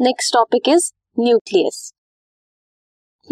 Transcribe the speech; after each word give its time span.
Next 0.00 0.34
topic 0.34 0.62
is 0.68 0.92
nucleus 1.20 1.92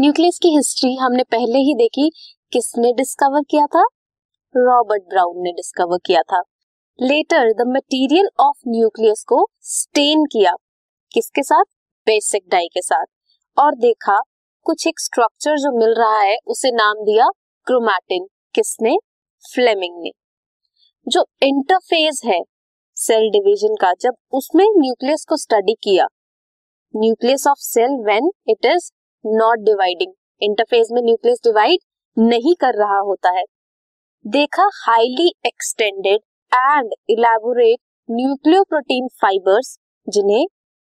nucleus 0.00 0.38
की 0.42 0.48
history 0.48 0.96
हमने 0.96 1.22
पहले 1.22 1.58
ही 1.58 1.74
देखी, 1.74 2.10
किसने 2.52 2.92
डिस्कवर 2.92 3.40
किया 3.50 3.66
था? 3.66 3.82
रॉबर्ट 4.56 5.02
ब्राउन 5.02 5.42
ने 5.42 5.52
डिस्कवर 5.52 5.98
किया 6.06 6.22
था। 6.22 6.42
Later 7.02 7.52
the 7.52 7.56
material 7.60 8.28
of 8.40 8.62
nucleus 8.68 9.24
को 9.28 9.46
स्टेन 9.60 10.24
किया। 10.24 10.52
किसके 11.12 11.42
साथ? 11.42 11.64
बेसिक 12.06 12.42
डाई 12.48 12.66
के 12.66 12.82
साथ। 12.82 13.06
और 13.58 13.74
देखा, 13.74 14.20
कुछ 14.64 14.86
एक 14.86 15.00
स्ट्रक्चर 15.00 15.56
जो 15.56 15.78
मिल 15.78 15.94
रहा 15.98 16.20
है, 16.20 16.36
उसे 16.46 16.70
नाम 16.70 16.94
दिया 16.94 17.26
क्रोमैटिन 17.64 18.26
किसने? 18.54 18.96
फ्लेमिंग 19.54 20.02
ने। 20.02 20.10
जो 21.08 21.24
इंटरफेज 21.42 22.20
है 22.24 22.40
सेल 22.96 23.30
डिवीज़न 23.30 23.74
का, 23.74 23.92
जब 24.00 24.12
उसमें 24.32 24.66
न्यूक्लियस 24.76 25.26
को 25.28 25.36
स्टडी 25.36 25.74
किया 25.74 26.06
nucleus 26.96 27.46
of 27.46 27.58
cell 27.58 27.90
when 28.04 28.30
it 28.48 28.66
is 28.66 28.90
not 29.26 29.58
dividing 29.58 30.12
interphase 30.42 30.88
में 30.92 31.02
न्यूक्लियस 31.02 31.38
डिवाइड 31.44 31.78
नहीं 32.16 32.54
कर 32.54 32.74
रहा 32.74 32.98
होता 32.98 33.30
है। 33.30 33.44
देखा 34.26 34.70
highly 34.74 35.32
extended 35.46 36.20
and 36.52 36.92
elaborate 37.10 37.78
nucleoprotein 38.10 39.08
fibres 39.22 39.78
जिन्हें 40.08 40.46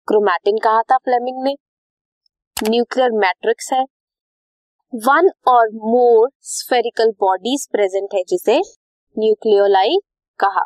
क्रोमैटिन 0.08 0.58
कहा 0.58 0.82
था 0.82 0.98
फ्लेमिंग 0.98 1.44
ने। 1.44 1.56
न्यूक्लियर 2.70 3.12
मैट्रिक्स 3.12 3.74
है। 3.74 3.84
वन 4.94 5.30
और 5.48 5.68
मोर 5.68 6.30
स्फेरिकल 6.42 7.12
बॉडीज 7.12 7.68
प्रेजेंट 7.72 8.10
है, 8.14 8.24
जिसे 8.30 8.60
न्यूक्लियोलाई 9.20 9.98
कहा। 10.40 10.66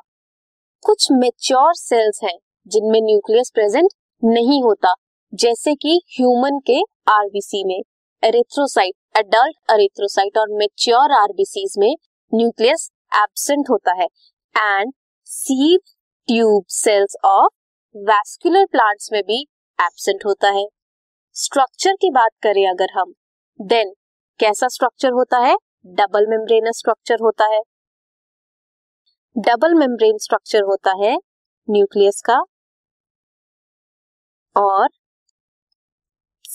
कुछ 0.83 1.07
मेच्योर 1.11 1.73
सेल्स 1.73 2.19
हैं, 2.23 2.37
जिनमें 2.67 3.01
न्यूक्लियस 3.01 3.51
प्रेजेंट 3.53 3.89
नहीं 4.23 4.63
होता। 4.63 4.93
जैसे 5.33 5.73
कि 5.75 5.99
ह्यूमन 6.11 6.59
के 6.67 6.79
आरबीसी 7.11 7.63
में 7.63 7.81
एरिथ्रोसाइट 8.23 9.17
एडल्ट 9.17 9.71
एरिथ्रोसाइट 9.71 10.37
और 10.37 10.47
मेच्योर 10.51 11.11
आरबीसी 11.11 11.65
में 11.79 11.93
न्यूक्लियस 12.33 12.89
एब्सेंट 13.15 13.69
होता 13.69 13.93
है 13.93 14.05
and 14.55 14.93
sieve 15.27 15.77
tube 16.27 16.63
cells 16.69 17.15
of 17.25 17.53
vascular 17.95 18.65
plants 18.65 19.09
में 19.13 19.21
भी 19.23 19.41
एबसेंट 19.79 20.25
होता 20.25 20.49
है। 20.49 20.65
स्ट्रक्चर 21.35 21.93
की 21.93 22.09
बात 22.11 22.31
करें 22.43 22.65
अगर 22.69 22.99
हम 22.99 23.13
देन 23.59 23.93
कैसा 24.39 24.67
स्ट्रक्चर 24.67 25.11
होता 25.11 25.39
है? 25.39 25.55
डबल 25.87 26.27
मेम्ब्रेनस 26.27 26.77
स्ट्रक्चर 26.77 27.17
होता 27.21 27.45
है। 27.45 27.61
डबल 29.35 29.73
मेम्ब्रेन 29.75 30.17
स्ट्रक्चर 30.17 30.63
होता 30.63 30.93
है 31.03 31.17
न्यूक्लियस 31.67 32.21
का, 32.21 32.39
और 34.55 34.87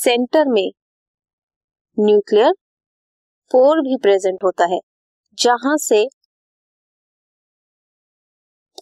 सेंटर 0.03 0.45
में 0.49 0.71
न्यूक्लियर 1.99 2.53
पोर 3.51 3.81
भी 3.81 3.97
प्रेजेंट 3.97 4.45
होता 4.45 4.65
है, 4.65 4.79
जहाँ 5.39 5.77
से 5.77 6.09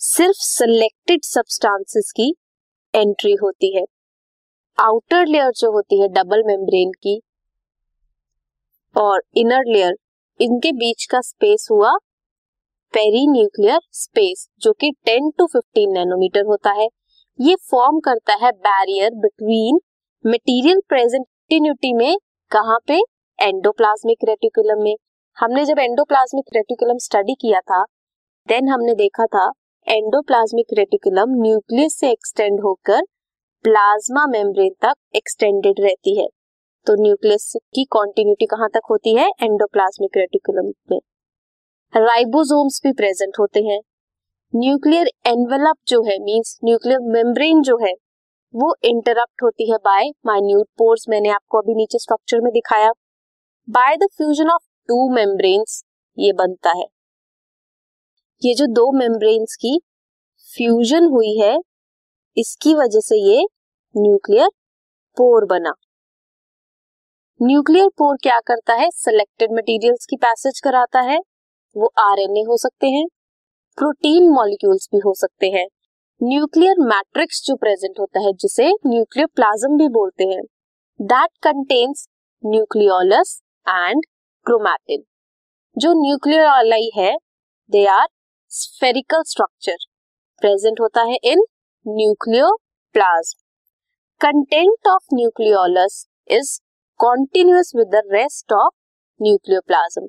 सिर्फ़ 0.01 0.39
सिलेक्टेड 0.39 1.23
सब्सटेंसेस 1.23 2.13
की 2.17 2.29
एंट्री 2.95 3.33
होती 3.33 3.77
है। 3.77 3.83
आउटर 4.79 5.27
लेयर 5.27 5.51
जो 5.51 5.73
होती 5.73 6.01
है 6.01 6.09
डबल 6.09 6.43
मेम्ब्रेन 6.47 6.93
की, 6.93 7.21
और 8.97 9.23
इनर 9.37 9.65
लेयर 9.67 9.95
इनके 10.41 10.73
बीच 10.73 11.07
का 11.07 11.21
स्पेस 11.21 11.69
हुआ 11.71 11.93
पेरी 12.95 13.27
न्यूक्लियर 13.27 13.81
स्पेस 13.93 14.49
जो 14.61 14.73
कि 14.73 14.93
10 15.09 15.31
टू 15.39 15.47
15 15.47 15.93
नैनोमीटर 15.93 16.45
होता 16.45 16.71
है। 16.71 16.89
ये 17.39 17.57
फॉर्म 17.71 18.01
करता 18.01 18.35
है 18.35 18.53
barrier 18.53 19.11
between 19.11 19.81
material 20.25 20.81
present 20.89 21.25
continuity 21.25 21.93
में 21.93 22.17
कहाँ 22.51 22.77
पे? 22.87 22.95
एंडोप्लाज्मिक 23.39 24.25
रेटिकुलम 24.25 24.83
में। 24.83 24.97
हमने 25.37 25.65
जब 25.65 25.79
एंडोप्लाज्मिक 25.79 26.51
रेटिकुलम 26.57 26.99
स्टडी 26.99 27.35
किया 27.35 27.61
था 27.61 27.83
देन 28.49 28.69
हमने 28.69 28.95
देखा 28.95 29.27
था 29.27 29.45
एंडोप्लाज्मिक 29.87 30.75
रेटिकुलम 30.79 31.33
न्यूक्लियस 31.43 31.99
से 32.01 32.11
एक्सटेंड 32.11 32.61
होकर 32.61 33.01
प्लाज्मा 33.65 34.27
मेम्ब्रेन 34.27 34.75
तक 34.83 35.17
एक्सटेंडेड 35.17 35.81
रहती 35.81 36.19
है। 36.21 36.27
तो 36.87 37.03
न्यूक्लियस 37.03 37.53
की 37.75 37.85
कॉन्टिन्यूटी 37.91 38.47
कहाँ 38.47 38.69
तक 38.69 38.91
होती 38.91 39.15
है? 39.15 39.29
एंडोप्लाज्मिक 39.43 40.17
रेटिकुलम 40.17 40.71
में। 40.91 41.01
राइबोसोम्स 41.95 42.81
भी 42.85 42.93
प्रेजेंट 42.93 43.33
होते 43.41 43.61
हैं। 43.63 43.81
न्यूक्लियर 44.55 45.11
एनवेलप 45.27 45.77
जो 45.87 46.03
है 46.03 46.19
मींस 46.19 46.59
न्यूक्लियर 46.65 47.01
मेम्ब्रेन 47.09 47.63
जो 47.63 47.79
है 47.87 47.95
वो 48.55 48.77
इंटरप्ट 48.85 49.43
होती 49.43 49.71
है 49.71 49.77
बाय 49.77 50.11
माइन्यूट 50.27 50.67
पोर्स 50.79 51.05
मैंने 51.09 51.29
आपको 51.29 51.59
अभी 51.59 51.75
नीचे 51.75 51.99
स्ट्रक्चर 51.99 52.41
में 52.41 52.53
दिखाया। 52.53 52.91
By 53.71 53.97
the 53.97 54.09
fusion 54.17 54.51
of 54.51 54.63
two 54.89 55.15
membranes 55.15 55.85
ये 56.19 56.33
बनता 56.33 56.71
है। 56.71 56.85
ये 58.45 58.55
जो 58.55 58.67
दो 58.67 58.93
मेम्ब्रेन्स 58.93 59.57
की 59.57 59.81
फ्यूजन 60.57 61.05
हुई 61.05 61.39
है, 61.39 61.59
इसकी 62.37 62.75
वजह 62.75 63.01
से 63.01 63.17
ये 63.17 63.47
न्यूक्लियर 63.97 64.49
पोर 65.17 65.45
बना। 65.45 65.73
न्यूक्लियर 67.43 67.89
पोर 67.89 68.17
क्या 68.17 68.41
करता 68.41 68.75
है? 68.75 68.91
सिलेक्टेड 68.91 69.53
मटेरियल्स 69.53 70.07
की 70.11 70.17
पैसेज 70.17 70.61
कराता 70.61 71.01
है। 71.01 71.19
वो 71.77 71.93
आरएनए 71.99 72.41
हो 72.41 72.57
सकते 72.57 72.87
हैं। 72.87 73.07
प्रोटीन 73.79 74.29
मॉलिक्यूल्स 74.31 74.89
भी 74.93 74.99
हो 74.99 75.15
सकते 75.15 75.47
हैं। 75.47 75.67
न्यूक्लियर 76.21 76.81
मैट्रिक्स 76.81 77.43
जो 77.47 77.55
प्रेजेंट 77.57 77.99
होता 78.01 78.21
है, 78.21 78.33
जिसे 78.33 78.65
न्यूक्लियर 78.87 79.27
प्लाज्म 79.37 79.77
भी 79.79 79.89
बोलते 79.91 80.25
हैं। 80.25 80.43
That 81.01 81.31
contains 81.43 82.07
nucleolus 82.43 83.41
and 83.67 84.03
chromatin 84.47 85.03
जो 85.77 85.93
न्यूक्लियोलाई 85.95 86.91
है 86.97 87.15
they 87.71 87.85
are 87.89 88.07
spherical 88.53 89.23
structure 89.27 89.77
present 90.43 90.81
होता 90.81 91.03
है 91.03 91.17
in 91.25 91.45
nucleoplasm 91.87 93.41
content 94.21 94.89
of 94.89 95.15
nucleolus 95.15 96.05
is 96.31 96.59
continuous 97.01 97.73
with 97.77 97.89
the 97.89 98.03
rest 98.13 98.53
of 98.53 98.75
nucleoplasm 99.21 100.05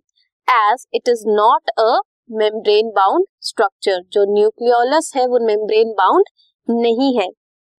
as 0.48 0.86
it 0.94 1.10
is 1.10 1.24
not 1.30 1.70
a 1.80 1.92
membrane 2.32 2.90
bound 2.90 3.26
structure 3.42 4.02
जो 4.14 4.24
nucleolus 4.34 5.12
है, 5.16 5.26
वो 5.28 5.40
membrane 5.46 5.92
bound 5.94 6.26
नहीं 6.68 7.18
है। 7.20 7.28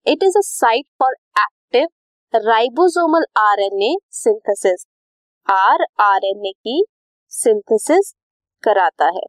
It 0.05 0.23
is 0.23 0.37
a 0.37 0.41
site 0.43 0.85
for 0.99 1.13
active 1.39 1.87
ribosomal 2.33 3.25
RNA 3.37 3.95
synthesis 4.11 4.85
rRNA 6.01 6.51
की 6.51 6.83
synthesis 7.31 8.13
कराता 8.63 9.05
है। 9.05 9.25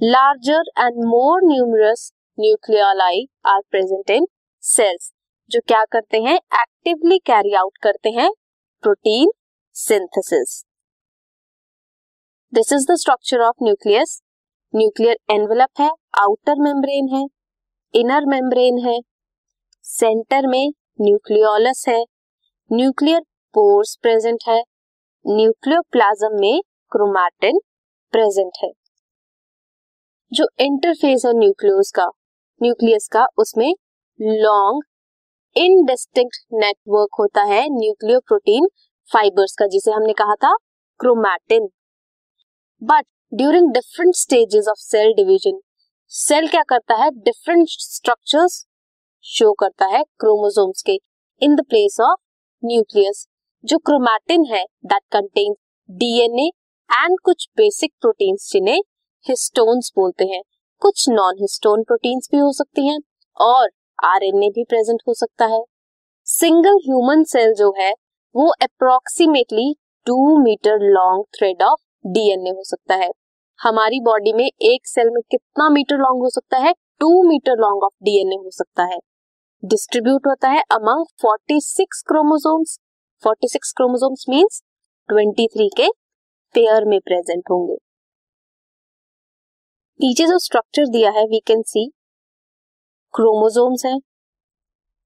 Larger 0.00 0.70
and 0.78 1.04
more 1.04 1.40
numerous 1.44 2.10
nucleoli 2.38 3.26
are 3.46 3.60
present 3.70 4.10
in 4.10 4.26
cells 4.64 5.12
जो 5.50 5.60
क्या 5.68 5.84
करते 5.84 6.18
हैं? 6.18 6.34
एक्टिवली 6.34 7.18
कैरी 7.18 7.54
आउट 7.54 7.78
करते 7.82 8.10
हैं 8.10 8.30
protein 8.82 9.30
synthesis 9.76 10.64
this 12.60 12.72
is 12.72 12.84
the 12.88 12.94
structure 12.94 13.40
of 13.40 13.62
nucleus 13.64 14.10
nuclear 14.74 15.16
envelope 15.30 15.80
है 15.80 15.88
आउटर 16.20 16.58
मेम्ब्रेन 16.62 17.06
है 17.08 17.22
इनर 17.94 18.26
मेम्ब्रेन 18.26 18.78
है 18.86 18.98
सेंटर 19.84 20.46
में 20.46 20.72
न्यूक्लियोलस 21.00 21.84
है 21.88 22.02
न्यूक्लियर 22.70 23.20
पोर्स 23.54 23.96
प्रेजेंट 24.02 24.44
है 24.48 24.58
न्यूक्लियोप्लाज्म 25.24 26.40
में 26.40 26.60
क्रोमैटिन 26.92 27.60
प्रेजेंट 28.12 28.62
है। 28.64 28.70
जो 30.32 30.48
इंटरफेस 30.60 31.26
है 31.26 31.32
न्यूक्लियस 31.38 31.92
का 31.96 32.06
न्यूक्लियस 32.60 33.08
का, 33.12 33.26
उसमें 33.38 33.74
लॉन्ग 34.20 34.82
इनडिस्टिंक्ट 35.56 36.44
नेटवर्क 36.54 37.20
होता 37.20 37.42
है 37.54 37.66
न्यूक्लियो 37.70 38.20
प्रोटीन 38.20 38.68
फाइबर्स 39.10 39.56
का, 39.58 39.66
जिसे 39.66 39.90
हमने 39.90 40.12
कहा 40.12 40.34
था 40.34 40.56
chromatin 41.00 41.68
but 42.82 43.04
during 43.32 43.70
different 43.72 44.14
stages 44.14 44.68
of 44.68 44.78
cell 44.78 45.12
division 45.14 45.58
cell 46.12 46.46
क्या 46.48 46.62
करता 46.62 46.94
है? 46.94 47.10
डिफरेंट 47.10 47.66
स्ट्रक्चर्स 47.68 48.54
शो 49.24 49.52
करता 49.52 49.86
है 49.86 50.02
क्रोमोसोम्स 50.20 50.82
के 50.82 50.92
in 51.42 51.56
the 51.56 51.60
place 51.60 51.96
of 52.00 52.20
nucleus 52.62 53.26
जो 53.64 53.78
क्रोमैटिन 53.78 54.44
है 54.44 54.64
दैट 54.84 55.02
कंटेन 55.12 55.54
डीएनए 55.90 56.46
एंड 56.90 57.18
कुछ 57.24 57.46
बेसिक 57.56 57.92
प्रोटीन्स 58.00 58.50
जिन्हें 58.52 58.80
हिस्टोन्स 59.26 59.92
बोलते 59.96 60.24
हैं। 60.24 60.42
कुछ 60.82 61.08
नॉन 61.08 61.36
हिस्टोन 61.40 61.82
प्रोटीन्स 61.82 62.28
भी 62.32 62.38
हो 62.38 62.52
सकती 62.52 62.86
हैं 62.86 62.98
और 63.40 63.68
आरएनए 64.04 64.48
भी 64.48 64.64
प्रेजेंट 64.64 65.02
हो 65.08 65.14
सकता 65.14 65.46
है। 65.46 65.62
सिंगल 66.26 66.80
ह्यूमन 66.86 67.24
सेल 67.24 67.54
जो 67.54 67.72
है, 67.78 67.92
वो 68.34 68.48
approximately 68.62 69.74
two 70.06 70.36
metre 70.38 70.90
long 70.92 71.24
thread 71.38 71.62
of 71.62 71.80
DNA 72.06 72.50
हो 72.50 72.64
सकता 72.64 72.94
है। 72.94 73.10
हमारी 73.62 74.00
बॉडी 74.00 74.32
में 74.32 74.50
एक 74.62 74.86
सेल 74.86 75.10
में 75.10 75.22
कितना 75.30 75.68
मीटर 75.68 75.96
लॉन्ग 75.96 76.22
हो 76.22 76.30
सकता 76.30 76.58
है? 76.58 76.72
Two 76.72 77.28
metre 77.28 77.52
long 77.52 77.82
of 77.82 78.04
DNA 78.04 78.34
हो 78.34 78.50
सकता 78.50 78.84
है। 78.84 78.98
डिस्ट्रीब्यूट 79.64 80.26
होता 80.26 80.48
है 80.48 80.60
अमंग 80.60 81.04
46 81.18 82.02
क्रोमोसोम्स 82.06 82.78
46 83.22 83.72
क्रोमोसोम्स 83.76 84.24
मींस 84.28 84.62
23 85.08 85.68
के 85.76 85.88
पेयर 86.54 86.84
में 86.84 87.00
प्रेजेंट 87.00 87.42
होंगे। 87.50 87.74
नीचे 90.00 90.26
जो 90.26 90.38
स्ट्रक्चर 90.38 90.86
दिया 90.86 91.10
है 91.10 91.24
वी 91.24 91.40
कैन 91.46 91.62
सी 91.62 91.92
क्रोमोसोम्स 93.14 93.86
हैं। 93.86 94.00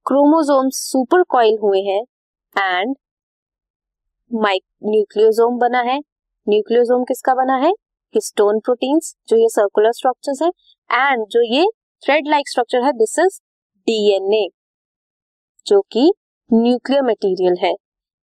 क्रोमोसोम्स 0.07 0.75
सुपर 0.75 1.23
कॉइल 1.23 1.59
हुए 1.63 1.81
हैं 1.81 2.03
एंड 2.59 2.97
माइक 4.33 4.63
न्यूक्लियोसोम 4.85 5.59
बना 5.59 5.81
है। 5.81 6.01
न्यूक्लियोसोम 6.47 7.05
किसका 7.05 7.35
बना 7.35 7.57
है? 7.57 7.71
हिस्टोन 8.15 8.59
प्रोटीन्स, 8.61 9.15
जो 9.29 9.37
ये 9.37 9.49
सर्कुलर 9.49 9.93
स्ट्रक्चर्स 9.93 10.43
है 10.43 10.49
एंड 10.91 11.25
जो 11.31 11.43
ये 11.55 11.65
थ्रेड 12.03 12.29
लाइक 12.29 12.49
स्ट्रक्चर 12.49 12.83
है 12.83 12.93
दिस 12.93 13.19
इज़ 13.19 13.41
डीएनए 13.87 14.47
जो 15.67 15.81
कि 15.93 16.13
न्यूक्लियर 16.51 17.03
मटेरियल 17.03 17.57
है। 17.61 17.73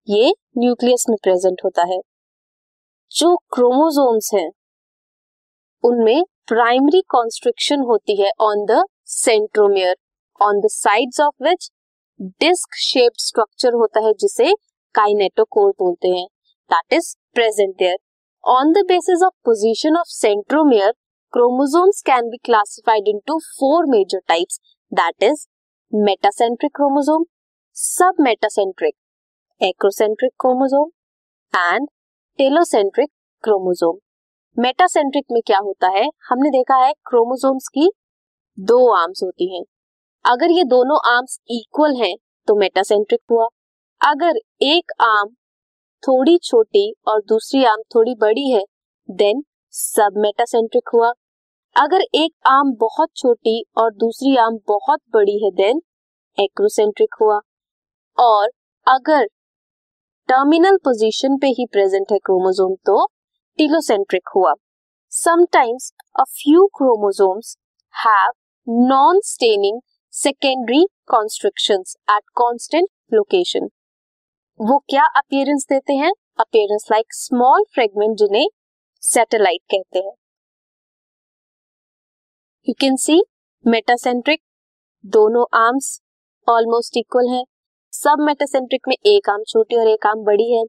ये 0.09 0.33
न्यूक्लियस 0.59 1.05
में 1.11 1.17
प्रेजेंट 1.23 1.61
होता 1.65 1.83
है। 1.83 1.99
जो 3.11 3.37
क्रोमोसोम्स 3.55 4.31
हैं, 4.35 4.51
उनमें 5.85 6.23
प्राइमरी 6.47 7.03
कॉन्स्ट्रिक्शन 7.09 7.81
होती 7.81 8.21
है 8.23 8.31
on 8.41 8.65
the 8.65 8.85
centromere 9.07 9.97
on 10.41 10.61
the 10.61 10.69
sides 10.71 11.21
of 11.21 11.45
which 11.45 11.71
disc 12.21 12.75
shape 12.77 13.13
structure 13.19 13.73
होता 13.75 14.01
है, 14.01 14.13
जिसे 14.13 14.53
काइनेटोकोर 14.95 15.71
बोलते 15.79 16.09
हैं। 16.09 16.27
That 16.71 16.93
is 16.93 17.15
present 17.35 17.75
there 17.77 17.97
on 18.49 18.71
the 18.73 18.83
basis 18.89 19.23
of 19.23 19.33
position 19.45 19.97
of 19.97 20.07
centromere 20.09 20.91
chromosomes 21.33 22.01
can 22.03 22.29
be 22.31 22.37
classified 22.45 23.09
into 23.09 23.39
four 23.39 23.87
major 23.87 24.21
types 24.29 24.59
that 24.93 25.23
is 25.23 25.45
metacentric 25.93 26.71
chromosome 26.77 27.25
sub 27.77 28.23
metacentric 28.23 28.95
acrocentric 29.61 30.33
chromosome 30.41 30.89
and 31.55 31.89
telocentric 32.39 33.11
chromosome 33.45 33.99
metacentric 34.57 35.25
में 35.33 35.41
क्या 35.47 35.59
होता 35.59 35.89
है? 35.89 36.09
हमने 36.29 36.51
देखा 36.51 36.77
है 36.85 36.93
chromosomes 37.07 37.69
की 37.69 37.91
दो 38.59 38.79
arms 38.95 39.23
होती 39.23 39.55
हैं। 39.57 39.63
अगर 40.25 40.51
ये 40.51 40.65
दोनों 40.69 40.99
आर्म्स 41.13 41.39
इक्वल 41.51 41.97
हैं 41.97 42.15
तो 42.49 42.57
मेटासेंट्रिक 42.61 43.21
हुआ। 43.31 43.49
अगर 44.01 44.41
एक 44.65 44.93
आर्म 45.03 45.35
थोड़ी 46.03 46.37
छोटी 46.39 46.91
और 47.09 47.21
दूसरी 47.29 47.65
आर्म 47.65 47.83
थोड़ी 47.95 48.15
बड़ी 48.15 48.51
है। 48.51 48.63
देन 49.09 49.43
सब 49.75 50.15
मेटासेंट्रिक 50.17 50.89
हुआ। 50.95 51.13
अगर 51.77 52.01
एक 52.15 52.33
आर्म 52.47 52.73
बहुत 52.81 53.09
छोटी 53.17 53.63
और 53.77 53.93
दूसरी 53.95 54.37
आर्म 54.37 54.59
बहुत 54.69 55.01
बड़ी 55.15 55.39
है 55.45 55.51
देन 55.57 55.81
एक्रोसेंट्रिक 56.39 57.15
हुआ। 57.21 57.41
और 58.19 58.51
अगर 58.87 59.27
टर्मिनल 60.29 60.77
पोजीशन 60.77 61.37
पे 61.39 61.47
ही 61.49 61.67
प्रेजेंट 61.73 62.13
है 62.13 62.19
क्रोमोसोम 62.19 62.75
तो 62.87 63.05
टीलोसेंट्रिक 63.59 64.29
हुआ। 64.37 64.53
Sometimes 65.13 65.93
a 66.21 66.25
few 66.31 66.67
chromosomes 66.77 67.57
have 67.95 68.33
non 68.89 69.21
staining 69.25 69.81
secondary 70.15 70.85
constrictions 71.09 71.97
at 72.11 72.23
constant 72.37 72.89
location 73.15 73.69
वो 74.61 74.79
क्या 74.79 75.03
अपियरेंस 75.17 75.67
देते 75.69 75.93
हैं? 75.93 76.11
अपियरेंस 76.41 76.87
लाइक 76.93 77.13
स्मॉल 77.15 77.65
फ्रेगमेंट 77.75 78.17
जिन्हें 78.17 78.47
सैटेलाइट 79.03 79.61
कहते 79.71 79.99
हैं। 79.99 80.13
यू 82.69 82.75
कैन 82.81 82.97
सी 82.97 83.21
मेटासेंट्रिक 83.65 84.41
दोनों 85.05 85.45
आर्म्स 85.59 86.01
ऑलमोस्ट 86.49 86.97
इक्वल 86.97 87.29
है। 87.29 87.43
सब 87.93 88.17
मेटासेंट्रिक 88.21 88.89
में 88.89 88.95
एक 89.07 89.31
आर्म 89.31 89.45
छोटी 89.49 89.77
और 89.77 89.89
एक 89.89 90.07
आर्म 90.07 90.25
बड़ी 90.25 90.51
है। 90.53 90.63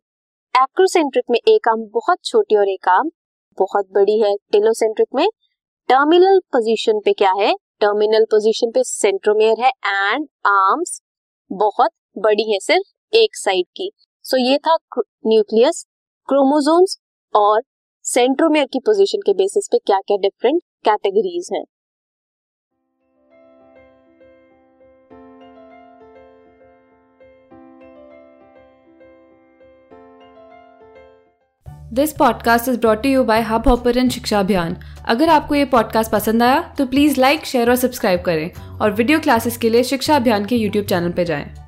एक्रोसेंट्रिक 0.55 1.23
में 1.31 1.39
एक 1.47 1.67
आर्म 1.67 1.85
बहुत 1.93 2.23
छोटी 2.23 2.55
और 2.55 2.69
एक 2.69 2.89
आर्म 2.89 3.09
बहुत 3.57 3.89
बड़ी 3.91 4.19
है। 4.19 4.35
टेलोसेंट्रिक 4.51 5.07
में 5.15 5.27
टर्मिनल 5.89 6.39
पोजीशन 6.51 6.99
पे 6.99 7.13
क्या 7.13 7.31
है? 7.31 7.53
टर्मिनल 7.79 8.25
पोजीशन 8.25 8.71
पे 8.71 8.83
सेंट्रोमेयर 8.83 9.63
है 9.63 9.71
एंड 9.85 10.27
आर्म्स 10.47 11.01
बहुत 11.51 11.91
बड़ी 12.17 12.51
है 12.53 12.59
सिर्फ़ 12.59 12.98
एक 13.13 13.35
साइड 13.35 13.65
की। 13.77 13.91
सो 14.23 14.37
so, 14.37 14.43
ये 14.43 14.57
था 14.57 14.77
न्यूक्लियस 15.27 15.85
क्रोमोसोम्स 16.29 16.97
और 17.35 17.61
सेंट्रोमियर 18.03 18.65
की 18.65 18.79
पोजीशन 18.79 19.17
के 19.17 19.33
बेसिस 19.33 19.67
पे 19.71 19.77
क्या 19.77 19.99
क्या 19.99 20.17
डिफरेंट 20.17 20.61
कैटेगरीज 20.85 21.49
हैं 21.53 21.63
this 31.93 32.13
podcast 32.13 32.69
is 32.69 32.79
brought 32.79 33.05
you 33.05 33.23
by 33.23 33.41
Hub 33.41 33.67
Hopper 33.67 34.09
Shiksha 34.09 34.39
Abhiyan 34.39 34.77
अगर 35.05 35.29
आपको 35.29 35.55
ये 35.55 35.65
पॉडकास्ट 35.65 36.11
पसंद 36.11 36.43
आया 36.43 36.75
तो 36.77 36.85
प्लीज़ 36.85 37.19
लाइक 37.21 37.45
शेयर 37.45 37.69
और 37.69 37.75
सब्सक्राइब 37.75 38.21
करें 38.21 38.51
और 38.81 38.91
वीडियो 38.91 39.19
क्लासेस 39.19 39.57
के 39.57 39.69
लिए 39.69 39.83
शिक्षा 39.83 40.15
अभियान 40.15 40.45
के 40.45 40.55
यूट्यूब 40.55 40.85
चैनल 40.85 41.11
पर 41.11 41.23
जाएँ। 41.23 41.58